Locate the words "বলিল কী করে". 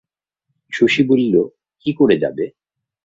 1.03-2.15